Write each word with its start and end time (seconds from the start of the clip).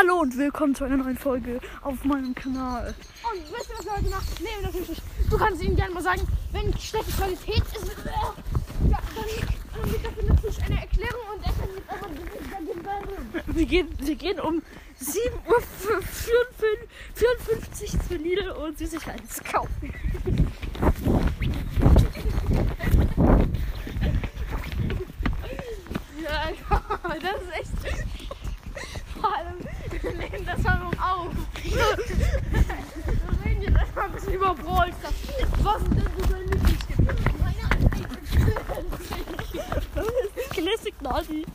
Hallo 0.00 0.20
und 0.20 0.38
willkommen 0.38 0.74
zu 0.74 0.84
einer 0.84 0.96
neuen 0.96 1.18
Folge 1.18 1.60
auf 1.82 2.04
meinem 2.04 2.34
Kanal. 2.34 2.94
Und 3.34 3.42
wisst 3.52 3.68
ihr, 3.68 3.76
was 3.76 3.84
wir 3.84 3.92
heute 3.92 4.08
machen? 4.08 4.28
Nee, 4.40 4.62
natürlich 4.62 4.88
nicht. 4.88 5.02
Du 5.28 5.36
kannst 5.36 5.62
ihnen 5.62 5.76
gerne 5.76 5.92
mal 5.92 6.02
sagen, 6.02 6.22
wenn 6.52 6.72
schlechte 6.78 7.12
Qualität 7.12 7.62
ist, 7.64 7.84
äh, 7.84 8.08
ja, 8.08 8.32
dann 8.88 9.82
haben 9.82 9.92
wir 9.92 9.98
dafür 9.98 10.24
natürlich 10.26 10.62
eine 10.62 10.80
Erklärung 10.80 11.20
und 11.34 11.44
er 11.44 11.52
kann 11.52 11.68
jetzt 12.16 12.50
dagegen 12.50 12.82
sein. 12.82 13.44
Wir 13.54 13.66
gehen, 13.66 13.88
wir 13.98 14.14
gehen 14.14 14.40
um 14.40 14.62
7.54 15.02 15.50
Uhr 15.50 16.02
54 17.14 17.90
zu 18.08 18.14
Lidl 18.14 18.50
und 18.52 18.78
Süßigkeiten 18.78 19.28
zu 19.28 19.44
kaufen. 19.44 19.92
Ja, 26.22 26.52
das 27.20 27.42
ist 27.42 27.84
echt. 27.84 28.09
Wir 30.10 30.28
nehmen 30.28 30.46
das 30.46 30.62
Sendung 30.62 30.92
auf. 31.00 31.28
Wir 31.62 33.44
reden 33.44 33.62
jetzt 33.62 33.76
erstmal 33.76 34.04
ein 34.06 34.12
bisschen 34.12 34.32
über 34.34 34.54
Brawl. 34.54 34.90
Was 35.62 35.82
ist 35.82 35.90
denn 35.90 36.04
so 36.18 36.26
dein 36.32 36.42
Lieblingsspiel? 36.48 37.06
Das 39.94 40.06
ist 40.06 40.50
Classic 40.50 41.02
Naughty. 41.02 41.46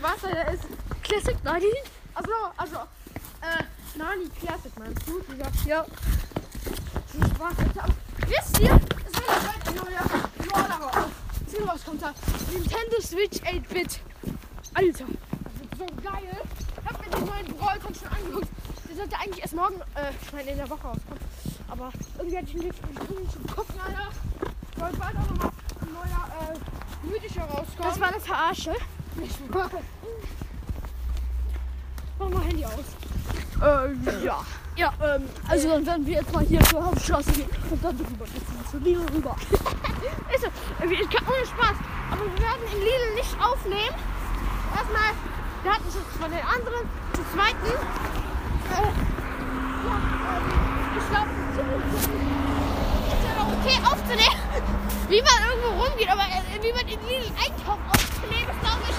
Was 0.00 0.22
er 0.24 0.52
ist? 0.52 0.64
Classic 1.02 1.44
Naughty? 1.44 1.74
Also, 2.14 2.32
also, 2.56 2.76
äh, 3.42 3.62
Nani 3.96 4.28
Classic 4.40 4.72
meinst 4.78 5.02
du? 5.08 5.20
Dieser 5.32 5.68
Ja. 5.68 5.84
Spaß. 7.14 7.58
Alter. 7.58 7.86
Wisst 8.26 8.58
ihr, 8.60 8.80
es 9.06 9.14
wird 9.14 9.26
bald 9.26 9.68
ein 9.68 9.74
neuer 9.74 10.04
Brawler 10.48 10.84
raus. 10.84 11.10
Mal, 11.64 11.74
was 11.74 11.84
kommt 11.84 12.02
da? 12.02 12.14
Nintendo 12.52 13.00
Switch 13.00 13.40
8-Bit. 13.42 14.00
Alter, 14.74 15.04
das 15.06 15.37
so 15.78 15.86
geil. 16.02 16.36
Ich 16.82 16.90
hab 16.92 17.04
mir 17.04 17.10
den 17.16 17.24
neuen 17.26 17.46
Brawl 17.56 17.78
schon 17.80 18.08
angeguckt. 18.12 18.48
Der 18.88 18.96
sollte 18.96 19.16
eigentlich 19.18 19.42
erst 19.42 19.54
morgen, 19.54 19.80
äh, 19.94 20.10
ich 20.22 20.32
meine 20.32 20.50
in 20.50 20.56
der 20.58 20.68
Woche 20.70 20.82
rauskommen. 20.86 21.18
Aber 21.68 21.90
irgendwie 22.18 22.36
hatte 22.38 22.46
ich 22.46 22.54
jetzt 22.54 22.64
nicht 22.64 23.32
zum 23.32 23.46
Gucken, 23.46 23.74
Alter. 23.80 24.08
Soll 24.78 24.90
bald 24.98 25.16
auch 25.16 25.30
nochmal 25.30 25.50
ein 25.80 25.92
neuer, 25.92 26.54
äh, 26.54 27.06
mythischer 27.06 27.42
rauskommen. 27.42 27.82
Das 27.82 28.00
war 28.00 28.08
eine 28.08 28.20
Verarsche. 28.20 28.74
nicht 29.16 29.54
wahr. 29.54 29.70
Mach 32.18 32.28
mal 32.30 32.42
Handy 32.44 32.64
aus. 32.64 32.72
Äh, 33.62 34.24
ja. 34.24 34.44
Ja, 34.76 34.92
ähm, 35.02 35.24
also 35.48 35.68
dann 35.70 35.84
werden 35.86 36.06
wir 36.06 36.14
jetzt 36.14 36.32
mal 36.32 36.44
hier 36.44 36.60
zur 36.60 36.84
Hauptstraße 36.84 37.32
gehen 37.32 37.48
und 37.70 37.84
dann 37.84 37.96
rüber 37.96 38.24
geht's 38.26 38.70
zu 38.70 38.78
Lidl 38.78 39.04
rüber. 39.12 39.34
Ist 40.32 40.42
so, 40.44 40.48
wir- 40.88 41.00
ich 41.00 41.10
kann, 41.10 41.26
ohne 41.26 41.44
Spaß. 41.46 41.76
Aber 42.12 42.22
wir 42.24 42.38
werden 42.42 42.62
in 42.72 42.78
Lidl 42.78 43.14
nicht 43.16 43.36
aufnehmen. 43.42 43.94
Erstmal, 44.76 45.10
schon 45.64 46.20
von 46.20 46.30
den 46.30 46.44
anderen, 46.44 46.88
zum 47.14 47.24
zweiten. 47.34 47.66
Äh, 47.66 48.88
ja, 49.84 49.96
ähm, 50.28 50.46
ich 50.98 51.06
glaube, 51.10 51.30
ist 53.08 53.24
ja 53.24 53.32
noch 53.38 53.50
okay 53.58 53.76
aufzunehmen, 53.84 54.40
wie 55.08 55.22
man 55.22 55.38
irgendwo 55.48 55.70
rumgeht, 55.84 56.10
aber 56.10 56.22
äh, 56.22 56.62
wie 56.62 56.72
man 56.72 56.86
in 56.88 57.00
Lidl 57.08 57.32
einkauft 57.38 57.82
aufzunehmen, 57.90 58.50
ist 58.50 58.60
glaube 58.60 58.84
ich 58.88 58.96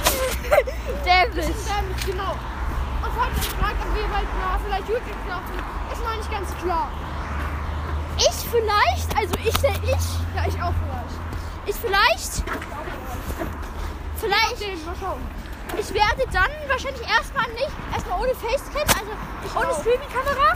Dämlich. 1.05 1.55
dämlich, 1.65 2.05
genau. 2.05 2.33
Und 3.01 3.13
heute 3.15 3.35
gefragt, 3.35 3.77
ob 3.79 3.95
wir 3.95 4.07
bald 4.09 4.27
mal 4.39 4.59
vielleicht 4.65 4.89
YouTube 4.89 5.27
laufen, 5.29 5.55
ist 5.91 6.03
noch 6.03 6.15
nicht 6.17 6.31
ganz 6.31 6.49
klar. 6.61 6.91
Ich 8.17 8.49
vielleicht, 8.51 9.15
also 9.15 9.35
ich, 9.45 9.53
der 9.61 9.75
ich, 9.75 10.07
Ja, 10.35 10.43
ich 10.47 10.61
auch 10.61 10.73
vielleicht. 10.75 11.15
ich 11.67 11.75
vielleicht, 11.75 12.43
vielleicht, 14.17 14.59
Den, 14.59 14.85
mal 14.85 14.95
schauen. 14.99 15.38
Ich 15.77 15.93
werde 15.93 16.23
dann 16.31 16.51
wahrscheinlich 16.67 17.01
erstmal 17.07 17.47
nicht, 17.53 17.71
erstmal 17.93 18.21
ohne 18.21 18.33
Facecam, 18.35 18.87
also 18.87 19.59
ohne 19.59 19.67
auch. 19.67 19.79
Streaming-Kamera 19.81 20.51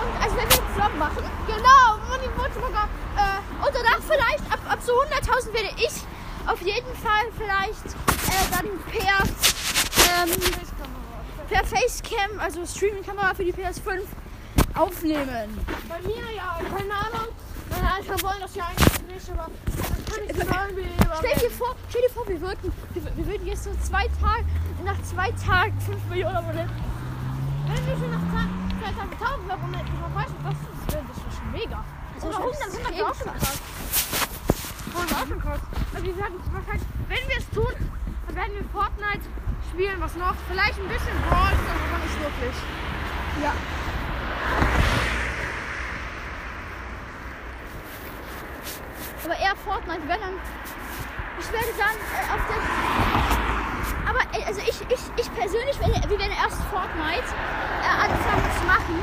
und 0.00 0.22
also 0.22 0.36
wenn 0.36 0.48
wir 0.48 0.62
zusammen 0.74 0.98
machen 0.98 1.30
Genau, 1.46 1.98
Moni 2.08 2.28
Würzburger. 2.36 2.88
Äh, 3.16 3.66
und 3.66 3.74
danach 3.74 4.00
vielleicht, 4.06 4.52
ab, 4.52 4.60
ab 4.68 4.78
so 4.80 4.92
100.000 4.92 5.52
werde 5.52 5.70
ich 5.76 5.92
auf 6.46 6.60
jeden 6.62 6.94
Fall 6.96 7.26
vielleicht 7.36 7.86
äh, 7.86 8.50
dann 8.50 8.66
per, 8.86 9.22
ähm, 10.22 10.30
per 11.48 11.64
Facecam, 11.64 12.38
also 12.38 12.64
Streaming-Kamera 12.64 13.34
für 13.34 13.44
die 13.44 13.52
PS5 13.52 14.02
aufnehmen. 14.74 15.58
bei 15.88 16.00
mir 16.06 16.22
ja, 16.36 16.58
keine 16.70 16.94
Ahnung. 16.94 17.34
Meine 17.68 17.98
Eltern 17.98 18.22
wollen 18.22 18.40
das 18.40 18.54
ja 18.54 18.64
eigentlich 18.66 19.14
nicht, 19.14 19.30
aber 19.30 19.48
Stell 20.10 21.38
dir 21.38 21.50
vor, 21.50 21.74
stell 21.88 22.02
dir 22.02 22.10
vor, 22.10 22.26
wir 22.28 22.40
würden, 22.40 22.72
wir, 22.94 23.16
wir 23.16 23.26
würden 23.26 23.46
jetzt 23.46 23.64
so 23.64 23.70
zwei 23.82 24.06
Tage, 24.20 24.44
nach 24.84 25.00
zwei 25.02 25.30
Tagen 25.32 25.78
5 25.80 26.04
Millionen 26.08 26.36
Abonnenten. 26.36 26.74
Wenn 27.68 27.86
wir 27.86 27.96
schon 27.96 28.10
nach 28.10 28.26
Tag- 28.34 28.50
zwei 28.80 28.92
Tagen 28.92 29.12
1000 29.12 29.52
Abonnenten 29.52 29.92
verpasst, 29.98 30.34
das 30.42 30.54
ist 30.54 30.86
das 30.90 31.16
ist 31.30 31.38
schon 31.38 31.52
mega. 31.52 31.84
Das 32.14 32.24
Oder 32.24 32.32
ist 32.32 32.38
100 32.40 32.70
sind 32.70 32.80
extrem 32.80 33.06
auch 33.06 33.14
schon 33.14 33.26
krass. 33.34 33.60
Das 34.90 35.12
auch 35.14 35.26
schon 35.28 35.40
krass. 35.40 35.60
Also 35.94 36.06
wir 36.06 36.16
werden 36.16 36.34
wahrscheinlich, 36.52 36.86
wenn 37.08 37.28
wir 37.28 37.38
es 37.38 37.48
tun, 37.50 37.74
dann 38.26 38.36
werden 38.36 38.52
wir 38.58 38.64
Fortnite 38.72 39.24
spielen, 39.70 39.96
was 40.00 40.14
noch? 40.16 40.34
Vielleicht 40.50 40.78
ein 40.80 40.88
bisschen 40.88 41.16
Brawl, 41.28 41.54
aber 41.54 41.98
nicht 42.02 42.18
wirklich. 42.18 42.56
Ja. 43.42 43.52
Aber 49.24 49.36
eher 49.36 49.56
Fortnite, 49.64 50.00
wenn 50.08 50.20
dann. 50.20 50.36
Ich 51.38 51.48
werde 51.52 51.72
dann 51.76 51.96
äh, 51.96 52.24
auf 52.34 52.42
der. 52.48 52.60
Aber 54.08 54.22
äh, 54.36 54.44
also 54.46 54.60
ich, 54.60 54.80
ich, 54.88 55.02
ich 55.16 55.28
persönlich 55.34 55.78
werde, 55.80 56.08
wir 56.08 56.18
werden 56.18 56.36
erst 56.36 56.60
Fortnite 56.72 57.28
äh, 57.84 57.94
anfangen 58.04 58.48
zu 58.58 58.64
machen. 58.66 58.96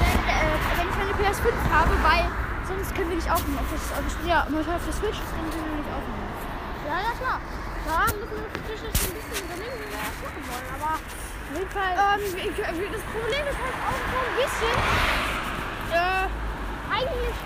Wenn, 0.00 0.18
äh, 0.28 0.56
wenn 0.76 0.88
ich 0.88 0.96
meine 0.96 1.12
PS5 1.20 1.52
habe, 1.72 1.92
weil 2.02 2.24
sonst 2.68 2.94
können 2.94 3.10
wir 3.10 3.16
nicht 3.16 3.30
aufnehmen. 3.30 3.58
Auf 3.60 3.70
das, 3.72 3.84
auf 3.92 4.04
das, 4.04 4.16
ja, 4.26 4.46
momentan 4.48 4.76
auf 4.76 4.84
der 4.84 4.92
Switch 4.94 5.20
dann 5.20 5.46
können 5.52 5.68
wir 5.68 5.78
nicht 5.84 5.92
aufnehmen. 5.92 6.28
Ja, 6.88 6.96
ja, 7.00 7.12
klar. 7.16 7.38
Da 7.84 8.08
müssen 8.16 8.32
wir 8.32 8.48
natürlich 8.48 8.80
ein 8.88 9.12
bisschen 9.12 9.44
überlegen, 9.44 9.76
wie 9.80 9.88
wir 9.92 10.00
das 10.00 10.16
machen 10.24 10.42
wollen. 10.48 10.68
Aber 10.80 10.96
Auf 10.96 11.52
jeden 11.52 11.72
Fall. 11.72 11.92
ähm, 11.92 12.24
ich, 12.40 12.56
das 12.56 13.04
Problem 13.12 13.44
ist 13.44 13.60
halt 13.60 13.76
auch 13.84 14.00
so 14.08 14.18
ein 14.24 14.34
bisschen, 14.40 14.76
äh, 15.92 16.24
eigentlich 16.88 17.36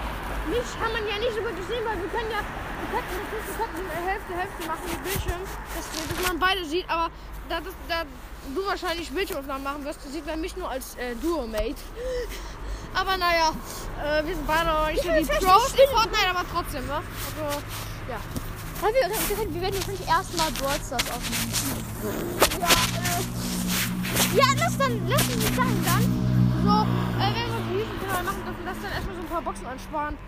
nicht, 0.49 0.71
kann 0.81 0.93
man 0.93 1.07
ja 1.07 1.19
nicht 1.19 1.35
so 1.35 1.43
wirklich 1.43 1.67
sehen, 1.67 1.85
weil 1.85 1.99
wir 2.01 2.09
können 2.09 2.31
ja, 2.31 2.43
wir 2.43 2.89
könnten 2.93 3.15
nicht, 3.17 3.33
wir 3.33 3.57
könnten 3.57 3.81
eine 3.91 4.03
Hälfte, 4.09 4.33
Hälfte 4.35 4.63
machen 4.67 4.87
mit 4.89 5.03
Bildschirm, 5.05 5.43
dass, 5.75 5.87
dass 5.93 6.29
man 6.29 6.39
beide 6.39 6.65
sieht, 6.65 6.89
aber 6.89 7.11
da, 7.49 7.61
das, 7.61 7.75
da 7.89 8.05
du 8.55 8.67
wahrscheinlich 8.67 9.11
Bildschirmaufnahmen 9.11 9.65
machen 9.65 9.85
wirst, 9.85 10.03
sieht 10.11 10.27
man 10.27 10.41
mich 10.41 10.57
nur 10.57 10.71
als 10.71 10.97
äh, 10.97 11.15
Duo-Mate. 11.17 11.77
Aber 12.95 13.17
naja, 13.19 13.53
äh, 14.03 14.25
wir 14.25 14.35
sind 14.35 14.47
beide 14.47 14.67
noch 14.67 14.89
nicht 14.89 15.03
so 15.03 15.11
die 15.11 15.45
Pros 15.45 15.73
nicht 15.73 15.85
in 15.85 15.91
Fortnite, 15.91 16.31
aber 16.31 16.45
trotzdem, 16.51 16.87
ne? 16.87 16.95
Also, 16.95 17.61
ja. 18.09 18.19
Wir, 18.81 19.55
wir, 19.55 19.63
werden 19.63 19.75
wahrscheinlich 19.75 20.09
erstmal 20.09 20.51
Brawl 20.53 20.81
Stars 20.81 21.11
aufnehmen. 21.11 21.53
Ja, 22.59 22.69
äh, 22.97 24.39
Ja, 24.39 24.47
lass 24.59 24.79
dann, 24.79 25.07
lass 25.07 25.23
uns 25.23 25.57
sagen 25.57 25.85
dann. 25.85 26.05
So, 26.65 26.71
äh, 26.71 27.35
wenn 27.35 27.51
wir 27.53 27.61
die 27.69 27.79
YouTube-Kanal 27.79 28.23
machen 28.23 28.45
dürfen, 28.47 28.65
lass 28.65 28.77
dann 28.83 28.93
erstmal 28.93 29.17
so 29.17 29.21
ein 29.21 29.29
paar 29.29 29.43
Boxen 29.43 29.67
ansparen. 29.67 30.19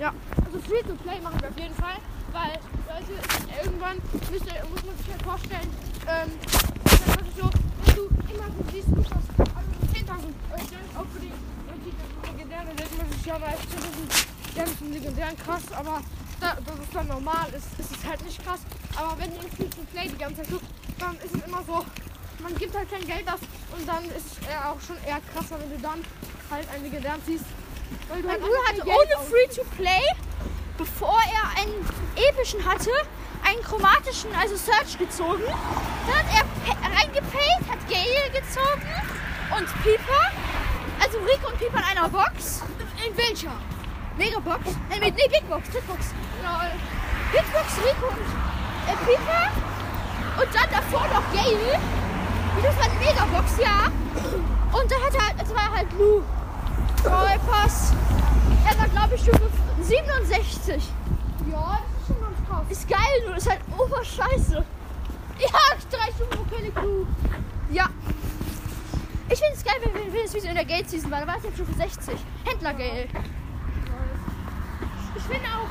Ja, 0.00 0.14
also 0.46 0.58
Free 0.60 0.80
to 0.80 0.94
Play 1.04 1.20
machen 1.20 1.38
wir 1.42 1.50
auf 1.50 1.58
jeden 1.58 1.74
Fall, 1.74 2.00
weil 2.32 2.56
Leute, 2.88 3.20
irgendwann 3.62 3.98
müsst 4.32 4.46
ihr, 4.46 4.64
muss 4.72 4.82
man 4.82 4.96
sich 4.96 5.12
halt 5.12 5.20
vorstellen, 5.20 5.68
ähm, 6.08 6.30
das 6.40 7.28
ist 7.28 7.36
so, 7.36 7.50
wenn 7.84 7.94
du 7.94 8.08
immer 8.32 8.48
so 8.48 8.64
siehst, 8.72 8.88
du 8.88 9.04
hast 9.04 9.28
also 9.36 9.70
10.000 9.92 10.08
Euro 10.56 10.64
auch 10.96 11.08
für 11.12 11.20
die, 11.20 11.32
legendären 12.32 12.68
Legends, 12.68 13.26
ja, 13.26 13.36
finde, 13.36 13.88
die 14.48 14.56
ganzen 14.56 14.90
legendären 14.90 15.36
krass, 15.36 15.64
aber 15.76 16.00
da, 16.40 16.56
das 16.64 16.78
ist 16.80 16.94
dann 16.94 17.08
normal, 17.08 17.48
ist, 17.52 17.68
ist 17.78 17.94
es 17.94 18.08
halt 18.08 18.24
nicht 18.24 18.42
krass. 18.42 18.60
Aber 18.96 19.18
wenn 19.18 19.30
ihr 19.34 19.52
Free 19.52 19.68
to 19.68 19.84
Play 19.92 20.08
die 20.08 20.16
ganze 20.16 20.40
Zeit 20.40 20.50
guckt, 20.50 20.64
dann 20.98 21.14
ist 21.16 21.34
es 21.34 21.44
immer 21.44 21.62
so, 21.66 21.84
man 22.42 22.54
gibt 22.56 22.74
halt 22.74 22.90
kein 22.90 23.06
Geld 23.06 23.28
aus 23.28 23.40
und 23.76 23.86
dann 23.86 24.04
ist 24.16 24.40
es 24.40 24.64
auch 24.64 24.80
schon 24.80 24.96
eher 25.04 25.20
krasser, 25.34 25.60
wenn 25.60 25.76
du 25.76 25.82
dann 25.82 26.00
halt 26.50 26.66
einen 26.72 26.84
legendären 26.84 27.20
ziehst. 27.26 27.44
Weil 28.08 28.22
Mein 28.22 28.40
Bruder 28.40 28.58
hatte 28.68 28.82
ohne 28.82 29.24
Free-to-Play, 29.28 30.02
bevor 30.78 31.18
er 31.32 31.60
einen 31.62 31.74
epischen 32.16 32.64
hatte, 32.64 32.90
einen 33.44 33.62
chromatischen, 33.62 34.30
also 34.34 34.56
Search 34.56 34.98
gezogen. 34.98 35.42
Dann 36.06 36.16
hat 36.16 36.26
er 36.66 36.98
reingepayt, 36.98 37.60
hat 37.70 37.88
Gale 37.88 38.30
gezogen 38.32 38.82
und 39.56 39.66
Piper. 39.82 40.30
Also 41.02 41.18
Rico 41.18 41.48
und 41.48 41.58
Piper 41.58 41.78
in 41.78 41.84
einer 41.98 42.08
Box. 42.08 42.62
In 43.06 43.16
welcher? 43.16 43.52
Megabox. 44.18 44.60
Nee, 44.90 44.98
nee, 45.00 45.10
nee, 45.16 45.28
Big 45.28 45.48
Box, 45.48 45.68
Big 45.70 45.86
Box. 45.86 46.06
Big 47.32 47.52
Box, 47.52 47.66
Rico 47.78 48.06
und 48.08 48.26
äh, 48.86 48.96
Piper. 49.06 49.50
Und 50.42 50.54
dann 50.54 50.70
davor 50.70 51.06
noch 51.08 51.32
Gale. 51.32 51.78
Das 52.62 52.76
war 52.76 52.84
eine 52.84 52.94
Megabox, 53.00 53.58
ja. 53.58 53.86
Und 54.72 54.90
dann 54.90 55.02
hat 55.02 55.14
er, 55.14 55.26
halt- 55.26 55.36
es 55.42 55.54
war 55.54 55.72
halt 55.72 55.92
Lou. 55.98 56.22
Pass. 57.02 57.92
Er 58.68 58.78
war, 58.78 58.88
glaube 58.88 59.14
ich, 59.14 59.22
Stufe 59.22 59.50
67. 59.82 60.82
ja, 61.50 61.80
das 61.80 62.02
ist 62.02 62.06
schon 62.06 62.20
ganz 62.20 62.48
krass. 62.48 62.64
Ist 62.68 62.88
geil, 62.88 62.98
nur 63.26 63.36
ist 63.36 63.48
halt 63.48 63.60
oberscheiße. 63.76 64.64
Ja, 65.38 65.48
drei 65.90 66.12
Stufen, 66.12 66.50
keine 66.50 66.70
Crew. 66.70 67.06
Ja, 67.70 67.88
finde 69.40 69.56
es 69.56 69.64
geil, 69.64 69.76
wenn, 69.82 69.94
wenn, 69.94 70.12
wenn 70.12 70.24
es 70.24 70.34
wie 70.34 70.40
so 70.40 70.48
in 70.48 70.54
der 70.54 70.64
Geld-Season 70.64 71.10
war. 71.10 71.20
Da 71.20 71.26
war 71.26 71.36
es 71.38 71.44
jetzt 71.44 71.56
für 71.56 71.64
60. 71.64 72.14
Händlergeld. 72.44 73.10
Ich 75.16 75.22
finde 75.22 75.46
auch, 75.48 75.68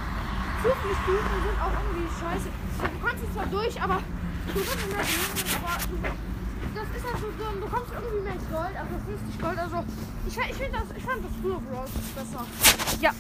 Zuflussstufen 0.63 1.41
sind 1.45 1.61
auch 1.61 1.71
irgendwie 1.79 2.09
scheiße. 2.19 2.49
Du 2.79 3.07
kannst 3.07 3.23
es 3.23 3.33
zwar 3.33 3.45
durch, 3.47 3.81
aber 3.81 4.01
du 4.47 4.55
wirst 4.55 4.75
nicht 4.75 4.95
mehr 4.95 5.03
sehen, 5.03 5.55
aber 5.63 5.77
du, 5.87 6.28
das 6.93 7.03
ist 7.03 7.13
halt 7.13 7.21
so. 7.21 7.59
Du 7.59 7.67
kommst 7.67 7.91
irgendwie 7.93 8.21
mehr 8.21 8.37
Gold, 8.51 8.75
also 8.75 8.93
50 9.05 9.41
Gold. 9.41 9.57
Also 9.57 9.83
ich, 10.27 10.37
ich, 10.37 10.55
find 10.55 10.73
das, 10.73 10.83
ich 10.97 11.03
fand 11.03 11.25
das 11.25 11.31
früher 11.41 11.59
Brawl 11.59 11.85
besser. 12.15 12.45
Ja. 13.01 13.11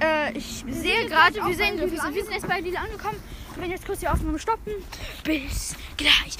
Äh, 0.00 0.38
ich 0.38 0.58
sind 0.58 0.74
sehe 0.74 1.08
gerade, 1.08 1.34
wir, 1.34 1.56
sehen, 1.56 1.78
wir, 1.78 1.90
wir 1.90 2.24
sind 2.24 2.32
jetzt 2.32 2.46
bei 2.46 2.60
Lidl 2.60 2.76
angekommen. 2.76 3.18
Wir 3.54 3.62
werden 3.62 3.70
jetzt 3.72 3.86
kurz 3.86 4.00
die 4.00 4.08
Aufnahme 4.08 4.38
stoppen. 4.38 4.72
Bis 5.24 5.74
gleich. 5.96 6.38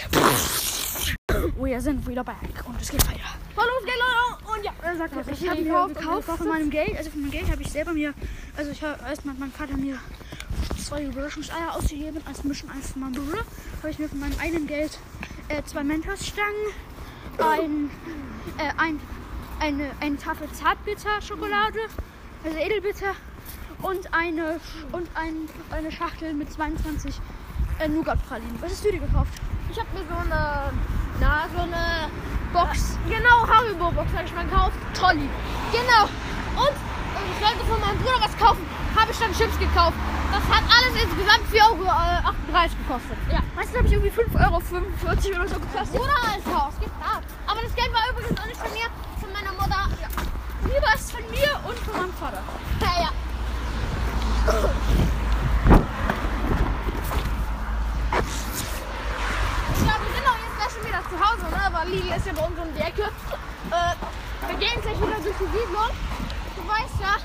Wir 1.57 1.81
sind 1.81 2.07
wieder 2.07 2.25
back 2.25 2.37
und 2.67 2.81
es 2.81 2.91
geht 2.91 3.07
weiter. 3.09 3.21
So, 3.55 3.63
los 3.63 3.85
geht's, 3.85 3.97
Leute. 3.99 4.57
Und 4.57 4.65
ja, 4.65 4.73
er 4.83 4.97
sagt. 4.97 5.15
Ich 5.33 5.49
habe 5.49 5.61
mir 5.61 5.89
gekauft 5.89 6.29
von 6.29 6.49
meinem 6.49 6.71
Geld, 6.71 6.97
also 6.97 7.11
von 7.11 7.21
meinem 7.23 7.31
Geld 7.31 7.51
habe 7.51 7.63
ich 7.63 7.71
selber 7.71 7.93
mir, 7.93 8.15
also 8.57 8.71
ich 8.71 8.83
habe 8.83 8.99
erstmal 9.09 9.35
mein 9.39 9.53
Vater 9.53 9.77
mir 9.77 9.99
zwei 10.83 11.05
Überraschungseier 11.05 11.75
ausgegeben 11.75 12.21
als 12.27 12.45
Mission 12.45 12.71
eins 12.71 12.93
von 12.93 13.03
meinem 13.03 13.13
Bruder. 13.13 13.45
Habe 13.79 13.91
ich 13.91 13.99
mir 13.99 14.09
von 14.09 14.21
meinem 14.21 14.39
eigenen 14.39 14.67
Geld 14.67 14.99
äh, 15.49 15.63
zwei 15.65 15.83
Mentos-Stangen, 15.83 16.73
ein, 17.39 17.91
äh, 18.59 18.71
ein, 18.77 19.01
eine, 19.61 19.91
eine 20.01 20.17
Tafel 20.19 20.51
Zartbitter-Schokolade, 20.53 21.81
also 22.45 22.59
Edelbitter 22.59 23.15
und 23.83 24.13
eine 24.13 24.61
und 24.93 25.09
ein, 25.15 25.49
eine 25.71 25.93
Schachtel 25.93 26.35
mit 26.35 26.53
22 26.53 27.15
äh, 27.79 27.89
Nougat-Pralinen. 27.89 28.61
Was 28.61 28.73
hast 28.73 28.85
du 28.85 28.93
dir 28.93 29.01
gekauft? 29.01 29.33
Ich 29.71 29.79
habe 29.79 29.89
mir 29.95 30.05
so 30.09 30.15
eine, 30.15 30.73
na, 31.21 31.47
so 31.55 31.63
eine 31.63 32.11
Box, 32.53 32.99
genau, 33.09 33.47
Haribo-Box 33.47 34.13
habe 34.13 34.25
ich 34.25 34.35
mal 34.35 34.45
gekauft. 34.45 34.77
Trolli. 34.95 35.29
Genau. 35.73 36.05
Und 36.57 36.75
äh, 36.75 37.25
ich 37.31 37.45
wollte 37.45 37.65
von 37.67 37.81
meinem 37.81 37.99
Bruder 37.99 38.21
was 38.21 38.37
kaufen, 38.39 38.65
habe 38.97 39.13
ich 39.13 39.19
dann 39.19 39.33
Chips 39.33 39.59
gekauft. 39.59 39.97
Das 40.31 40.45
hat 40.53 40.65
alles 40.69 40.95
insgesamt 41.03 41.45
4,38 41.51 41.65
Euro 41.65 41.85
äh, 41.89 42.69
gekostet. 42.69 43.19
Ja. 43.33 43.41
Weißt 43.57 43.73
du, 43.73 43.79
habe 43.79 43.87
ich 43.89 43.95
irgendwie 43.95 44.11
5,45 44.11 44.45
Euro 44.45 44.57
oder 44.57 45.49
so 45.49 45.61
gekostet. 45.61 46.01
Oder 46.01 46.17
als 46.29 46.45
Haus, 46.53 46.75
geht 46.81 46.93
ab. 47.01 47.23
Aber 47.47 47.63
das 47.63 47.75
Geld 47.75 47.93
war 47.93 48.05
übrigens 48.11 48.39
auch 48.39 48.47
nicht 48.47 48.61
von 48.61 48.73
mir, 48.73 48.89
von 49.21 49.33
meiner 49.33 49.53
Mutter. 49.53 49.89
Ja. 50.01 50.09
Lieber 50.65 50.95
ist 50.95 51.13
von 51.13 51.25
mir 51.31 51.61
und 51.65 51.79
von 51.79 51.97
meinem 51.97 52.13
Vater. 52.15 52.43
Ja, 52.81 53.03
ja. 53.03 53.11
Ja, 59.87 59.95
wir 60.03 60.13
sind 60.13 60.27
auch 60.29 60.41
jetzt 60.45 60.57
gleich 60.57 60.73
schon 60.73 60.85
wieder 60.85 61.03
zu 61.09 61.17
Hause, 61.17 61.47
ne? 61.51 61.61
Aber 61.65 61.85
Lidl 61.87 62.13
ist 62.17 62.27
ja 62.27 62.33
bei 62.33 62.45
uns 62.45 62.59
um 62.59 62.75
die 62.75 62.81
Ecke. 62.81 63.03
Äh, 63.03 63.95
wir 64.49 64.57
gehen 64.59 64.81
gleich 64.83 64.97
wieder 64.97 65.21
durch 65.23 65.37
die 65.41 65.51
Siedlung. 65.57 65.91
Du 66.57 66.69
weißt 66.69 67.01
ja, 67.01 67.17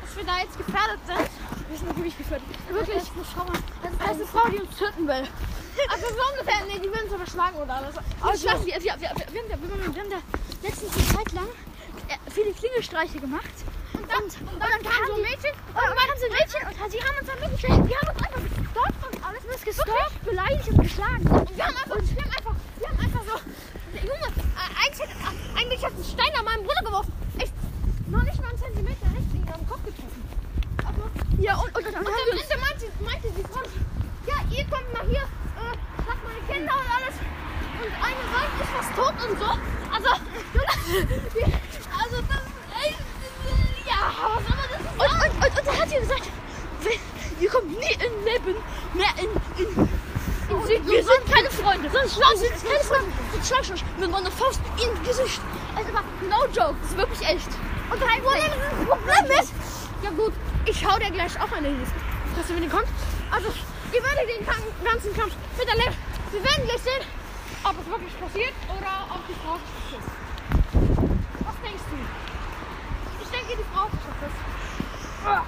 dass 0.00 0.16
wir 0.16 0.24
da 0.24 0.38
jetzt 0.40 0.56
gefährdet 0.56 1.00
sind. 1.06 1.59
Wir 1.70 1.78
sind 1.78 1.96
wirklich 1.96 2.18
geführt. 2.18 2.42
Wirklich, 2.68 3.02
schau 3.32 3.44
mal. 3.44 3.58
Das 3.82 3.92
ist 3.92 4.00
eine 4.02 4.26
Frau, 4.26 4.48
die 4.50 4.58
uns 4.58 4.76
töten 4.76 5.06
will. 5.06 5.22
Also 5.88 6.06
so 6.10 6.22
ungefähr, 6.34 6.66
nee, 6.66 6.78
die 6.82 6.90
will 6.92 7.02
uns 7.04 7.14
aber 7.14 7.26
schlagen 7.26 7.56
oder 7.58 7.74
alles. 7.76 7.94
Ich 8.34 8.44
weiß, 8.44 8.66
wir, 8.66 8.74
wir, 8.74 8.82
wir, 8.82 9.10
wir, 9.30 10.02
haben 10.02 10.10
da, 10.10 10.18
letztens 10.66 10.92
eine 10.92 11.06
Zeit 11.16 11.32
lang 11.32 11.46
äh, 12.08 12.18
viele 12.30 12.52
Klingelstreiche 12.52 13.20
gemacht. 13.20 13.54
Und 13.94 14.10
dann, 14.10 14.24
und, 14.24 14.34
und 14.50 14.60
dann, 14.60 14.82
kam 14.82 15.06
so 15.06 15.14
ein 15.14 15.22
Mädchen 15.22 15.54
Und 15.70 15.78
dann 15.78 15.94
kamen 15.94 16.18
so 16.18 16.26
ein 16.26 16.34
Mädchen 16.34 16.62
und 16.66 16.90
sie 16.90 17.00
haben 17.00 17.16
uns 17.22 17.28
dann 17.30 17.38
mitgeschlagen. 17.40 17.86
Die 17.86 17.94
haben 17.96 18.08
uns 18.10 18.18
einfach 18.26 18.42
gestalkt 18.50 19.00
und 19.06 19.16
alles. 19.24 19.42
Wir 19.46 19.50
haben 19.50 19.54
uns 19.54 19.64
gestalkt, 19.70 20.24
beleidigt 20.26 20.68
und 20.74 20.82
geschlagen. 20.82 21.24
Und 21.30 21.56
wir 21.56 21.64
haben 21.66 21.76
einfach, 21.78 21.98
wir 22.02 22.18
haben 22.18 22.34
einfach, 22.34 22.54
wir 22.80 22.88
haben 22.90 22.98
einfach 22.98 23.22
so, 23.30 23.36
Junge, 23.94 24.26
äh, 24.26 24.70
eigentlich, 24.74 25.00
hat- 25.06 25.14
äh, 25.22 25.58
eigentlich 25.60 25.82
hat 25.86 25.92
ein 25.94 26.02
Stein 26.04 26.32
an 26.34 26.44
meinem 26.44 26.62
Bruder 26.66 26.82
geworfen. 26.82 27.12
Echt, 27.38 27.54
noch 28.10 28.22
nicht 28.26 28.42
mal 28.42 28.48
einen 28.50 28.58
Zentimeter 28.58 29.06
rechts 29.14 29.32
in 29.38 29.46
ihren 29.46 29.66
Kopf 29.70 29.84
getroffen. 29.86 30.22
Also, 30.82 31.02
Ja, 31.40 31.54
und, 31.56 31.70
und, 31.70 31.76
und, 31.78 31.86
und 31.86 31.94
dann 31.94 31.94
haben 31.94 32.06
am 32.06 32.26
wir 32.26 32.32
uns 32.34 32.50
Ende 32.50 32.58
meinte, 32.66 32.84
meinte 33.06 33.28
die 33.30 33.46
Frau, 33.48 33.62
ja, 34.26 34.36
ihr 34.50 34.64
kommt 34.68 34.88
mal 34.92 35.06
hier, 35.08 35.24
äh, 35.24 35.74
schlagt 36.02 36.22
meine 36.26 36.42
Kinder 36.50 36.74
und 36.74 36.88
alles. 36.90 37.14
Und 37.80 37.92
eine 38.04 38.22
sagt, 38.32 38.52
ist 38.60 38.70
fast 38.76 38.92
tot 38.96 39.14
und 39.28 39.38
so. 39.38 39.50
Also, 39.90 40.10
also 40.90 42.16
das 42.28 42.42
ist 42.44 42.86
echt, 42.86 42.98
ja, 43.86 43.98
was 44.20 44.44
soll 44.46 44.56
man 44.56 44.68
das 44.70 44.80
Und, 44.92 45.10
und, 45.10 45.44
und, 45.44 45.58
und 45.58 45.66
dann 45.66 45.78
hat 45.80 45.88
sie 45.88 45.96
gesagt, 45.96 46.24
"Wir- 46.82 47.00
ihr 47.40 47.50
kommt 47.50 47.70
nie 47.70 47.94
im 47.94 48.24
Leben 48.24 48.56
mehr 48.94 49.12
in, 49.18 49.30
in, 49.64 49.88
in 50.50 50.66
Sieg. 50.66 50.86
Wir 50.86 51.02
sind 51.04 51.32
keine 51.32 51.50
Freunde. 51.50 51.88
Sonst 51.90 52.14
schlagen 52.16 52.40
wir 52.40 52.48
sind 52.48 52.64
keine 52.68 52.84
Freunde. 52.84 53.12
Und 53.34 53.46
schlagen 53.46 53.72
euch 53.72 53.84
mit 53.98 54.10
meiner 54.10 54.30
Faust 54.30 54.60
ins 54.76 55.08
Gesicht. 55.08 55.40
Also 55.76 55.88
aber 55.90 56.04
no 56.28 56.44
joke, 56.52 56.76
das 56.82 56.90
ist 56.90 56.96
wirklich 56.98 57.22
echt. 57.28 57.48
Und 57.90 58.00
kein 58.00 58.22
Problem, 58.22 58.50
das 58.50 58.86
Problem 58.86 59.40
ist, 59.40 59.52
ja 60.02 60.10
gut, 60.10 60.32
ich 60.66 60.84
hau 60.86 60.98
dir 60.98 61.10
gleich 61.10 61.32
auch 61.40 61.52
eine 61.52 61.68
Hilfe. 61.68 61.92
Dass 62.36 62.46
du 62.46 62.52
mit 62.54 62.62
den 62.64 62.70
kommt. 62.70 62.86
Also, 63.30 63.48
ihr 63.92 64.02
werdet 64.02 64.28
den 64.28 64.46
gan- 64.46 64.84
ganzen 64.84 65.14
Kampf 65.16 65.34
miterlebt. 65.58 65.96
Wir 66.32 66.44
werden 66.44 66.64
gleich 66.66 66.82
sehen, 66.82 67.02
ob 67.64 67.74
es 67.80 67.86
wirklich 67.86 68.20
passiert 68.20 68.54
oder 68.68 68.92
ob 69.10 69.26
die 69.26 69.34
Frau 69.42 69.56
ist. 69.56 70.08
Was 71.44 71.56
denkst 71.62 71.86
du? 71.90 71.96
Ich 73.22 73.30
denke, 73.30 73.56
die 73.56 73.68
Frau 73.72 73.86
ist 73.86 74.10
Ah. 75.24 75.42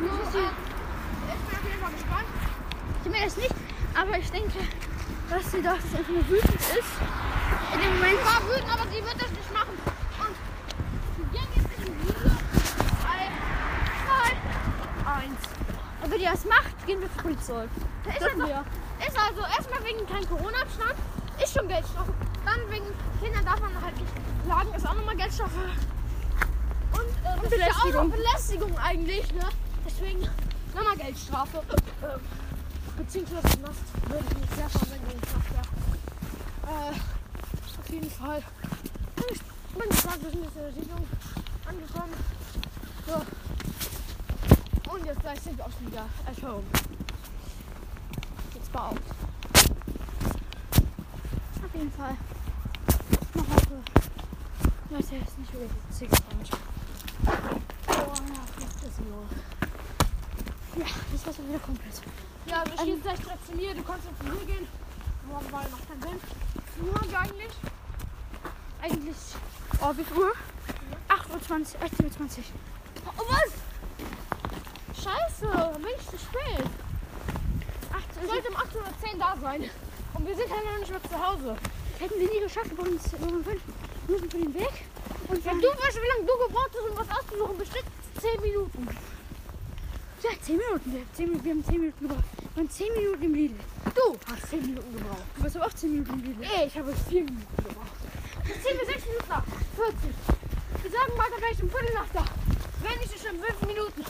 Also, 0.00 0.38
äh, 0.38 0.50
ich 1.28 1.40
bin 1.46 1.56
auf 1.56 1.64
jeden 1.64 1.80
Fall 1.82 1.92
gespannt. 1.92 2.28
Ich 3.04 3.10
meine 3.10 3.24
das 3.24 3.36
nicht, 3.36 3.54
aber 3.94 4.18
ich 4.18 4.30
denke, 4.30 4.58
dass 5.30 5.50
sie 5.50 5.62
doch 5.62 5.72
einfach 5.72 6.08
nur 6.08 6.28
wütend 6.28 6.54
ist. 6.54 6.94
In 7.74 7.80
dem 7.80 7.94
Moment. 7.94 8.18
Sie 8.18 8.26
war 8.26 8.42
wütend, 8.48 8.72
aber 8.72 8.84
sie 8.90 9.04
wird 9.04 9.22
das 9.22 9.30
nicht 9.30 9.52
machen. 9.52 9.78
Und 10.18 10.36
wir 11.16 11.40
gehen 11.40 11.48
jetzt 11.54 11.78
in 11.78 11.84
die 11.84 12.08
Wiese. 12.08 12.30
Drei, 13.02 13.30
zwei, 14.04 15.10
eins. 15.10 15.42
Und 16.02 16.10
wenn 16.10 16.17
ihr 16.28 16.32
das 16.32 16.44
macht, 16.44 16.86
gehen 16.86 17.00
wir 17.00 17.12
zur 17.12 17.22
Polizei. 17.22 17.68
Da 18.04 18.10
ist 18.10 18.20
Dürfen 18.20 18.42
also, 18.42 18.52
wir. 18.52 19.06
ist 19.06 19.18
also 19.18 19.40
erstmal 19.40 19.84
wegen 19.84 20.06
kein 20.06 20.28
Corona-Abstand, 20.28 20.94
ist 21.42 21.54
schon 21.56 21.68
Geldstrafe. 21.68 22.12
Dann 22.44 22.70
wegen 22.70 22.86
Kindern 23.20 23.44
darf 23.44 23.60
man 23.60 23.82
halt 23.82 23.96
nicht 23.98 24.12
schlagen, 24.44 24.74
ist 24.74 24.86
auch 24.86 24.94
nochmal 24.94 25.16
Geldstrafe. 25.16 25.60
Und, 26.92 27.08
äh, 27.08 27.42
das 27.42 27.52
ist 27.52 27.58
ja 27.58 27.66
auch 27.66 27.92
noch 27.92 28.10
Belästigung. 28.10 28.10
Belästigung 28.10 28.78
eigentlich, 28.78 29.34
ne? 29.34 29.48
Deswegen 29.86 30.28
nochmal 30.74 30.96
Geldstrafe. 30.96 31.58
Äh, 31.58 32.18
beziehungsweise 32.96 33.48
Knast 33.58 34.08
würde 34.08 34.24
ich 34.30 34.36
nicht 34.38 34.54
sehr 34.54 34.70
schauen, 34.70 34.88
wenn 34.90 35.04
du 35.04 35.12
in 35.12 35.20
den 35.20 35.20
Knast 35.20 35.54
wärst. 35.54 35.70
Äh, 36.68 37.80
auf 37.80 37.88
jeden 37.90 38.10
Fall. 38.10 38.42
Ich 39.30 39.40
bin 39.78 39.88
wir 39.88 40.30
sind 40.30 40.44
jetzt 40.44 40.56
in 40.56 40.62
der 40.62 40.72
Siedlung 40.72 41.08
angekommen. 41.66 42.14
So. 43.06 43.37
Und 44.98 45.06
jetzt 45.06 45.20
gleich 45.20 45.40
sind 45.40 45.56
wir 45.56 45.64
auch 45.64 45.70
schon 45.70 45.86
wieder 45.86 46.06
at 46.26 46.42
home. 46.42 46.64
Jetzt 48.54 48.72
baut. 48.72 48.98
Auf 51.64 51.74
jeden 51.74 51.92
Fall. 51.92 52.16
Noch 53.34 53.48
heute. 53.48 53.82
Leute, 54.90 55.16
ist 55.16 55.38
nicht 55.38 55.52
wirklich 55.52 55.70
witzig. 55.88 56.08
Oh 57.26 57.92
ja, 57.92 58.42
jetzt 58.58 58.82
ist 58.82 58.96
so. 58.96 60.80
Ja, 60.80 60.86
das 61.12 61.26
war's 61.26 61.36
schon 61.36 61.48
wieder 61.48 61.60
komplett. 61.60 62.02
Ja, 62.46 62.62
also 62.62 62.72
ich 62.72 62.80
gehe 62.80 62.94
jetzt 62.94 63.02
gleich 63.04 63.20
direkt 63.20 63.46
zu 63.46 63.52
mir. 63.54 63.74
Du 63.74 63.82
kannst 63.84 64.06
jetzt 64.08 64.18
zu 64.18 64.24
mir 64.24 64.44
gehen. 64.46 64.66
Morgen 65.28 65.52
war 65.52 65.62
ja 65.62 65.68
noch 65.68 65.86
kein 65.86 66.02
Sinn. 66.02 66.20
Wir 67.10 67.20
eigentlich? 67.20 67.52
Eigentlich. 68.82 69.16
Oh, 69.80 69.92
wie 69.96 70.04
viel 70.04 70.16
Uhr? 70.16 70.32
8.20 71.08 71.30
Uhr, 71.30 71.82
18.20 71.84 72.38
Uhr. 72.38 72.44
Oh, 73.16 73.24
was? 73.28 73.67
Scheiße, 75.02 75.46
bin 75.78 75.86
ich 75.98 76.06
zu 76.10 76.18
spät. 76.18 76.66
Ich 78.20 78.28
sollte 78.28 78.48
um 78.48 78.56
18.10 78.56 79.12
Uhr 79.14 79.18
da 79.18 79.36
sein. 79.40 79.70
Und 80.14 80.26
wir 80.26 80.34
sind 80.34 80.50
halt 80.50 80.64
noch 80.64 80.78
nicht 80.78 80.90
mehr 80.90 81.02
zu 81.02 81.26
Hause. 81.26 81.56
Hätten 81.98 82.18
wir 82.20 82.28
nie 82.28 82.40
geschafft, 82.40 82.70
wir 82.76 82.84
uns 82.84 83.12
Minuten 83.12 84.30
für 84.30 84.38
den 84.38 84.54
Weg. 84.54 84.74
Und 85.28 85.44
Wenn 85.44 85.60
du 85.60 85.68
weißt, 85.68 85.96
wie 86.02 86.08
lange 86.08 86.26
du 86.26 86.46
gebraucht 86.48 86.70
hast, 86.74 86.90
um 86.90 86.96
was 86.98 87.18
auszusuchen, 87.18 87.58
bestimmt 87.58 87.84
10 88.20 88.40
Minuten. 88.40 88.88
Ja, 90.22 90.30
10 90.42 90.56
Minuten. 90.56 90.92
Wir, 90.94 91.02
10, 91.14 91.26
Minuten- 91.28 91.44
wir 91.44 91.52
haben 91.52 91.64
10 91.64 91.80
Minuten 91.80 92.00
gebraucht. 92.08 92.24
Wir 92.40 92.56
waren 92.56 92.70
10 92.70 92.92
Minuten 92.94 93.22
im 93.22 93.34
Lidl. 93.34 93.60
Du 93.94 94.16
hast 94.32 94.50
10 94.50 94.60
Minuten 94.62 94.92
gebraucht. 94.96 95.22
Du 95.36 95.44
aber 95.56 95.66
auch 95.66 95.72
10 95.74 95.90
Minuten 95.92 96.12
im 96.14 96.22
Lidl. 96.24 96.42
Ey, 96.42 96.66
ich 96.66 96.76
habe 96.78 96.92
4 97.08 97.22
Minuten 97.22 97.56
gebraucht. 97.56 97.92
Jetzt 98.48 98.64
ziehen 98.66 98.78
wir 98.78 98.86
6 98.86 99.06
Minuten 99.06 99.28
nach. 99.28 99.44
40. 99.76 99.96
Wir 100.82 100.90
sagen 100.90 101.16
mal, 101.16 101.26
da 101.30 101.40
wäre 101.42 101.52
ich 101.52 101.62
um 101.62 101.70
Viertel 101.70 101.94
nach 101.94 102.10
da. 102.12 102.24
Wenn 102.82 102.98
nicht 102.98 103.14
schon 103.22 103.38
5 103.38 103.62
Minuten. 103.66 104.04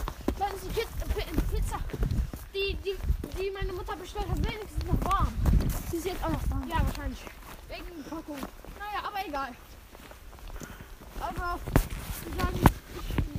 Ist 0.55 0.63
die 0.65 0.69
Pizza, 0.79 1.05
Pizza 1.51 1.79
die, 2.53 2.75
die, 2.83 2.95
die 3.37 3.51
meine 3.51 3.71
Mutter 3.73 3.95
bestellt 3.95 4.27
hat, 4.29 4.37
wenigstens 4.37 4.83
noch 4.85 5.11
warm. 5.11 5.33
Sie 5.91 5.97
ist 5.97 6.05
jetzt 6.05 6.23
auch 6.23 6.29
noch 6.29 6.41
da. 6.49 6.61
Ja, 6.67 6.85
wahrscheinlich. 6.85 7.19
Wegen 7.69 8.03
Packung. 8.09 8.37
Naja, 8.37 9.07
aber 9.07 9.27
egal. 9.27 9.51
Wir 11.19 12.35
sagen, 12.43 12.59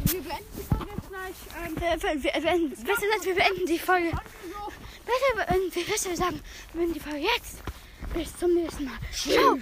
wir 0.04 0.20
beenden 0.22 0.52
die 0.56 0.62
Folge 0.62 0.92
jetzt 0.94 1.08
gleich. 1.08 1.36
Ähm, 1.66 1.76
Wir, 1.76 2.02
wir, 2.02 2.22
wir, 2.22 2.42
wir, 2.42 2.50
enden- 2.50 2.84
besser 2.84 3.00
gesagt, 3.02 3.24
wir 3.24 3.34
beenden 3.34 3.66
die 3.66 3.78
Folge. 3.78 4.10
Besser, 5.06 5.56
äh, 5.56 5.84
besser 5.90 6.16
sagen, 6.16 6.40
wir 6.72 6.80
beenden 6.80 6.94
die 6.94 7.00
Folge 7.00 7.18
jetzt. 7.20 7.62
Bis 8.14 8.36
zum 8.38 8.54
nächsten 8.54 8.84
Mal. 8.84 8.98
Ciao. 9.12 9.58